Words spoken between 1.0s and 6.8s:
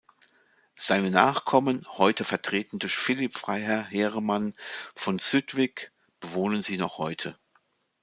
Nachkommen, heute vertreten durch Philipp Freiherr Heereman von Zuydtwyck, bewohnen sie